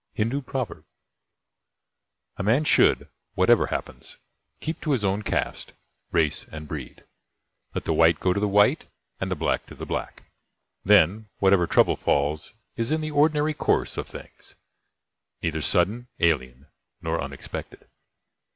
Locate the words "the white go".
7.83-8.33